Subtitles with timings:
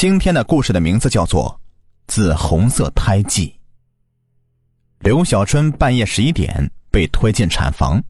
[0.00, 1.60] 今天的故事的名字叫做
[2.10, 3.48] 《紫红色胎记》。
[5.00, 8.02] 刘小春半夜十一点被推进产房，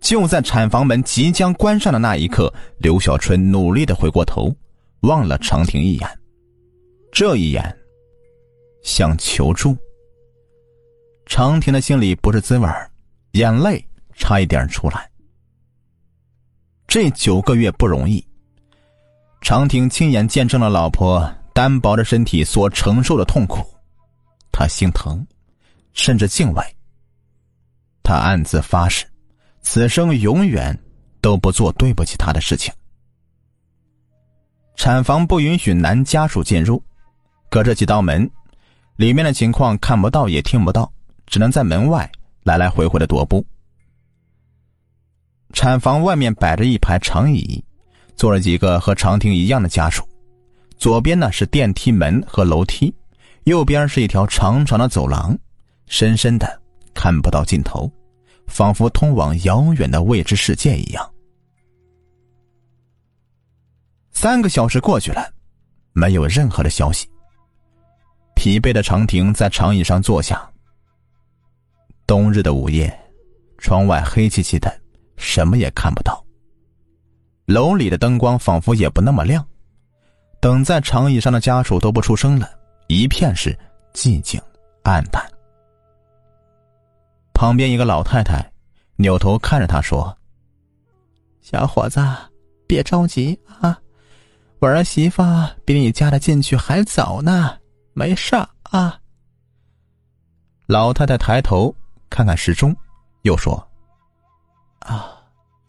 [0.00, 4.54] 就在产房门即将关上的那一刻，刘小春努力的回过头，
[5.00, 6.08] 望了长亭一眼，
[7.10, 7.76] 这一眼
[8.84, 9.76] 想求助。
[11.26, 12.68] 长亭的心里不是滋味
[13.32, 13.84] 眼泪
[14.14, 15.10] 差一点出来。
[16.86, 18.24] 这九个月不容易，
[19.46, 23.64] 长亭亲眼见证了老婆单薄的身体所承受的痛苦，
[24.50, 25.24] 他心疼，
[25.92, 26.76] 甚至敬畏。
[28.02, 29.06] 他暗自发誓，
[29.60, 30.76] 此生永远
[31.20, 32.74] 都不做对不起她的事情。
[34.74, 36.82] 产房不允许男家属进入，
[37.48, 38.28] 隔着几道门，
[38.96, 40.92] 里面的情况看不到也听不到，
[41.24, 42.10] 只能在门外
[42.42, 43.46] 来来回回的踱步。
[45.52, 47.64] 产房外面摆着一排长椅，
[48.16, 50.02] 坐了几个和长亭一样的家属。
[50.78, 52.94] 左边呢是电梯门和楼梯，
[53.44, 55.38] 右边是一条长长的走廊，
[55.86, 56.60] 深深的
[56.94, 57.90] 看不到尽头，
[58.46, 61.10] 仿佛通往遥远的未知世界一样。
[64.10, 65.30] 三个小时过去了，
[65.92, 67.08] 没有任何的消息。
[68.34, 70.50] 疲惫的长亭在长椅上坐下。
[72.06, 72.94] 冬日的午夜，
[73.58, 74.70] 窗外黑漆漆的。
[75.16, 76.25] 什么也看不到。
[77.46, 79.44] 楼里的灯光仿佛也不那么亮。
[80.40, 82.50] 等在长椅上的家属都不出声了，
[82.88, 83.56] 一片是
[83.94, 84.40] 寂静
[84.82, 85.24] 暗淡。
[87.32, 88.44] 旁边一个老太太
[88.96, 90.16] 扭头看着他说
[91.40, 92.00] ：“小伙子，
[92.66, 93.78] 别着急啊，
[94.58, 95.22] 我儿媳妇
[95.64, 97.56] 比你嫁的进去还早呢，
[97.92, 98.98] 没事啊。”
[100.66, 101.74] 老太太抬头
[102.10, 102.76] 看看时钟，
[103.22, 103.56] 又说。
[104.80, 105.15] 啊，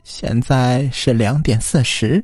[0.09, 2.23] 现在是两点四十。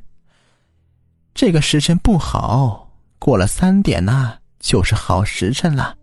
[1.33, 2.89] 这个时辰不好，
[3.19, 5.93] 过了三点呢，就是好时辰了。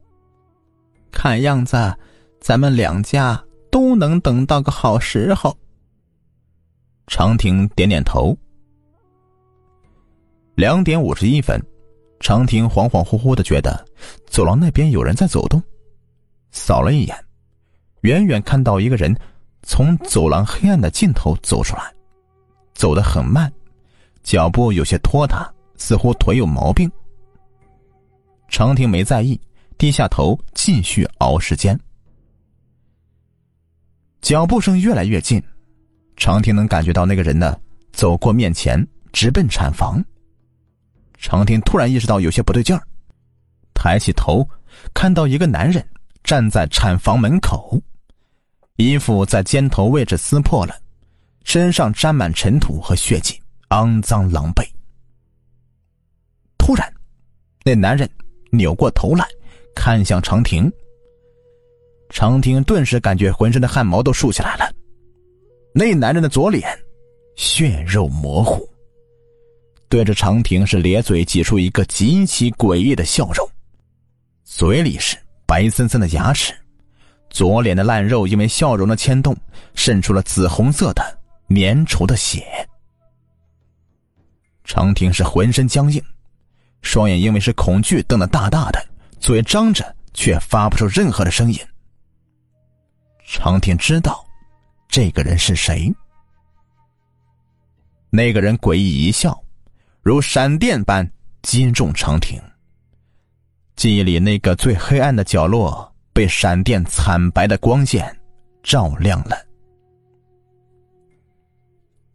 [1.10, 1.96] 看样子，
[2.38, 5.56] 咱们两家都能等到个好时候。
[7.06, 8.36] 长亭点点头。
[10.56, 11.58] 两点五十一分，
[12.20, 13.82] 长亭恍恍惚惚的觉得
[14.26, 15.60] 走廊那边有人在走动，
[16.50, 17.16] 扫了一眼，
[18.02, 19.16] 远远看到一个人。
[19.62, 21.92] 从走廊黑暗的尽头走出来，
[22.74, 23.52] 走得很慢，
[24.22, 26.90] 脚步有些拖沓，似乎腿有毛病。
[28.48, 29.40] 长亭没在意，
[29.78, 31.78] 低下头继续熬时间。
[34.20, 35.42] 脚步声越来越近，
[36.16, 37.56] 长亭能感觉到那个人呢
[37.92, 40.02] 走过面前，直奔产房。
[41.16, 42.82] 长亭突然意识到有些不对劲儿，
[43.74, 44.46] 抬起头，
[44.92, 45.86] 看到一个男人
[46.24, 47.80] 站在产房门口。
[48.76, 50.74] 衣服在肩头位置撕破了，
[51.44, 54.64] 身上沾满尘土和血迹，肮脏狼狈。
[56.56, 56.90] 突然，
[57.64, 58.08] 那男人
[58.50, 59.26] 扭过头来，
[59.74, 60.70] 看向长亭。
[62.08, 64.72] 长亭顿时感觉浑身的汗毛都竖起来了。
[65.72, 66.66] 那男人的左脸，
[67.36, 68.68] 血肉模糊，
[69.88, 73.48] 对着长亭是咧嘴挤出一个极其诡异的笑容，
[74.42, 75.16] 嘴里是
[75.46, 76.52] 白森森的牙齿。
[77.30, 79.34] 左脸的烂肉因为笑容的牵动，
[79.74, 81.18] 渗出了紫红色的
[81.48, 82.44] 粘稠的血。
[84.64, 86.02] 长亭是浑身僵硬，
[86.82, 88.84] 双眼因为是恐惧瞪得大大的，
[89.18, 91.58] 嘴张着却发不出任何的声音。
[93.24, 94.24] 长亭知道，
[94.88, 95.92] 这个人是谁。
[98.10, 99.40] 那个人诡异一笑，
[100.02, 101.08] 如闪电般
[101.42, 102.40] 击中长亭。
[103.76, 105.89] 记忆里那个最黑暗的角落。
[106.20, 108.14] 被闪电惨白的光线
[108.62, 109.34] 照亮了。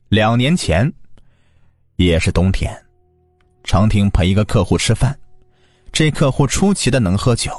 [0.10, 0.94] 两年前，
[1.96, 2.72] 也是冬天，
[3.64, 5.18] 长亭陪一个客户吃饭，
[5.92, 7.52] 这客户出奇的能喝酒，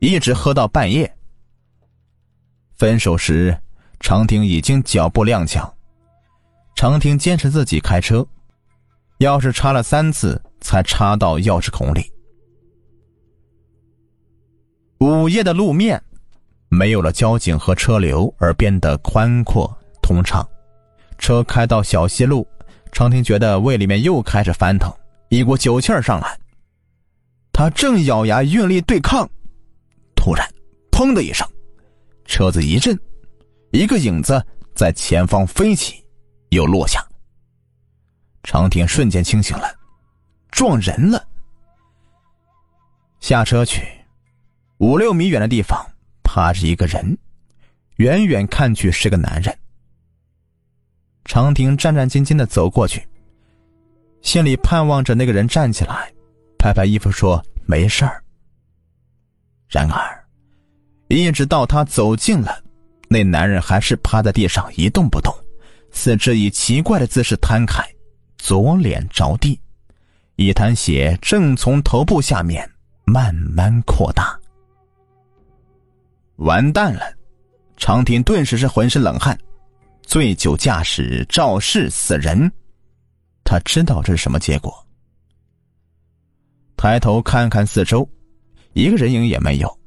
[0.00, 1.08] 一直喝到半夜。
[2.74, 3.56] 分手时，
[4.00, 5.72] 长亭已经脚步踉跄，
[6.74, 8.26] 长亭坚持自己开车，
[9.20, 12.12] 钥匙插了三次才插到钥匙孔里。
[15.02, 16.02] 午夜的路面，
[16.68, 19.70] 没有了交警和车流，而变得宽阔
[20.02, 20.46] 通畅。
[21.18, 22.46] 车开到小西路，
[22.90, 24.92] 长亭觉得胃里面又开始翻腾，
[25.28, 26.38] 一股酒气儿上来。
[27.52, 29.28] 他正咬牙用力对抗，
[30.14, 30.48] 突然，
[30.90, 31.46] 砰的一声，
[32.24, 32.98] 车子一震，
[33.70, 34.44] 一个影子
[34.74, 36.04] 在前方飞起，
[36.50, 37.04] 又落下。
[38.42, 39.72] 长亭瞬间清醒了，
[40.50, 41.24] 撞人了，
[43.20, 43.82] 下车去。
[44.82, 45.80] 五六米远的地方
[46.24, 47.16] 趴着一个人，
[47.98, 49.56] 远远看去是个男人。
[51.24, 53.00] 长亭战战兢兢的走过去，
[54.22, 56.12] 心里盼望着那个人站起来，
[56.58, 58.20] 拍拍衣服说：“没事儿。”
[59.70, 60.24] 然而，
[61.06, 62.60] 一直到他走近了，
[63.06, 65.32] 那男人还是趴在地上一动不动，
[65.92, 67.84] 四肢以奇怪的姿势摊开，
[68.36, 69.60] 左脸着地，
[70.34, 72.68] 一滩血正从头部下面
[73.04, 74.36] 慢慢扩大。
[76.42, 77.02] 完蛋了！
[77.76, 79.38] 长亭顿时是浑身冷汗。
[80.02, 82.50] 醉酒驾驶肇事死人，
[83.44, 84.86] 他知道这是什么结果。
[86.76, 88.06] 抬头看看四周，
[88.72, 89.78] 一个人影也没有。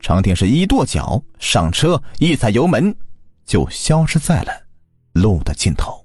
[0.00, 2.94] 长亭是一跺脚上车，一踩油门，
[3.44, 4.52] 就消失在了
[5.12, 6.04] 路的尽头。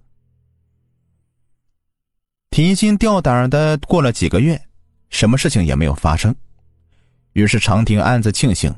[2.51, 4.61] 提心吊胆的过了几个月，
[5.09, 6.35] 什么事情也没有发生。
[7.31, 8.73] 于是长亭暗自庆幸，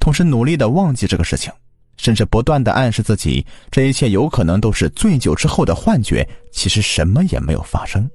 [0.00, 1.52] 同时努力的忘记这个事情。
[1.96, 8.10] 甚至不断的暗示自己，这一切有可能都是醉酒之后的幻觉，其实什么也没有发生。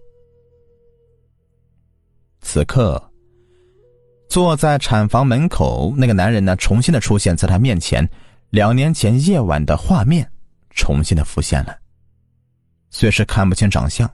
[2.42, 3.00] 此刻，
[4.28, 8.10] 坐在产房门口那个男人呢，重新的出现在他面前，
[8.50, 10.28] 两年前夜晚的画面
[10.72, 11.78] 重新的浮现了。
[12.90, 14.10] 虽是看不清长相，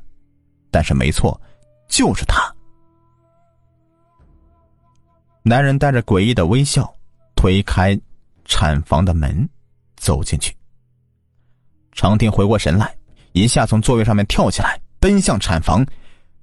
[0.70, 1.40] 但是没错，
[1.88, 2.54] 就是他。
[5.44, 6.94] 男人带着诡异的微笑，
[7.42, 8.00] 推开
[8.46, 9.50] 产房的门。
[9.96, 10.56] 走进去，
[11.92, 12.92] 长亭回过神来，
[13.34, 15.86] 一下从座位上面跳起来，奔向产房，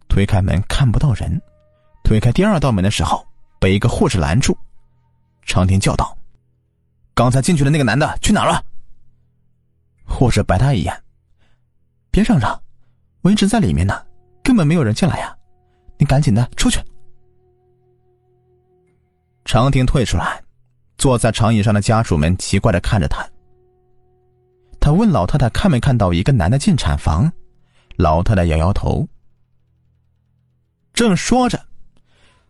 [0.09, 1.43] 推开门看不到人，
[2.05, 3.27] 推开第二道门的时候，
[3.59, 4.57] 被一个护士拦住。
[5.45, 6.17] 长亭叫道
[7.15, 8.65] ：“刚才进去的那个男的去哪了？”
[10.07, 11.03] 护士白他一眼
[12.13, 12.61] ：“别嚷嚷，
[13.23, 14.01] 我一直在里面呢，
[14.43, 15.37] 根本没有人进来呀，
[15.97, 16.81] 你赶紧的出去。”
[19.45, 20.41] 长亭退出来，
[20.99, 23.25] 坐在长椅上的家属们奇怪的看着他。
[24.81, 27.31] 他问老太太看没看到一个男的进产房，
[27.97, 29.09] 老太太摇摇头。
[30.93, 31.65] 正说着，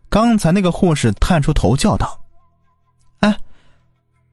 [0.09, 2.19] 刚才那个护士探出头叫道
[3.21, 3.37] ：“哎，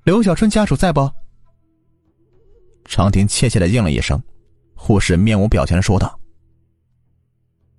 [0.04, 1.10] 刘小春家属在不？”
[2.86, 4.22] 长亭怯怯的应了一声，
[4.74, 6.18] 护士面无表情的说道：“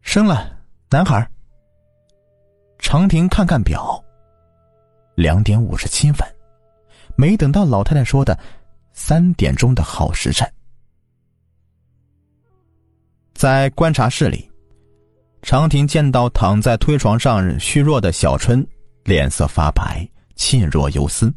[0.02, 0.60] 生了
[0.90, 1.28] 男孩。”
[2.78, 4.04] 长亭看看表，
[5.18, 6.24] 两点五十七分，
[7.16, 8.38] 没等到老太太说的。
[8.94, 10.48] 三点钟的好时辰，
[13.34, 14.50] 在观察室里，
[15.42, 18.66] 长亭见到躺在推床上虚弱的小春，
[19.04, 21.34] 脸色发白，气若游丝。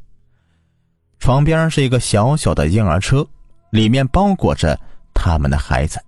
[1.19, 3.27] 床边是一个小小的婴儿车，
[3.71, 4.79] 里面包裹着
[5.15, 5.99] 他们的孩子。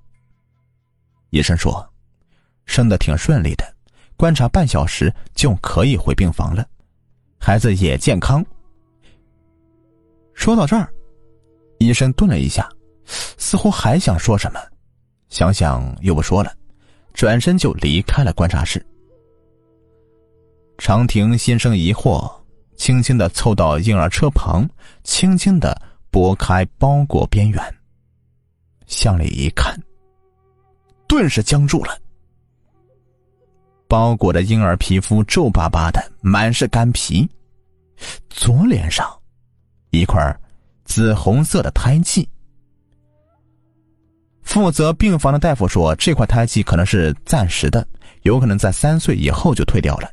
[1.31, 1.87] 医生说，
[2.67, 3.75] 生的挺顺利的，
[4.17, 6.67] 观察半小时就可以回病房了，
[7.45, 8.45] 孩子也健康。
[10.33, 10.89] 说到这儿。
[11.81, 12.71] 医生顿了一下，
[13.37, 14.61] 似乎还想说什么，
[15.29, 16.55] 想想又不说了，
[17.13, 18.81] 转身就离开了观察室。
[20.79, 22.33] 长亭心生疑惑，
[22.77, 24.65] 轻轻的凑到婴儿车旁，
[25.03, 25.77] 轻轻的
[26.13, 27.61] 拨开包裹边缘，
[28.87, 29.77] 向里一看，
[31.09, 31.99] 顿时僵住了。
[33.93, 37.29] 包裹的婴儿皮肤皱巴巴的，满是干皮，
[38.31, 39.07] 左脸上
[39.91, 40.35] 一块。
[40.87, 42.27] 紫红色的胎记，
[44.43, 47.87] 负责病房的大夫说，这块胎记可能是暂时的，
[48.23, 50.11] 有可能在三岁以后就退掉了。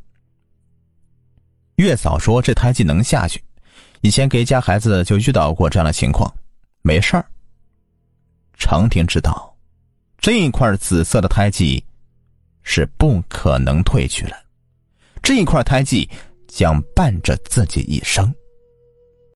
[1.77, 3.41] 月嫂说，这胎记能下去，
[4.01, 6.29] 以前给家孩子就遇到过这样的情况，
[6.81, 7.25] 没事儿。
[8.57, 9.55] 长亭知道，
[10.17, 11.81] 这一块紫色的胎记
[12.63, 14.35] 是不可能褪去了，
[15.21, 16.09] 这一块胎记
[16.47, 18.33] 将伴着自己一生。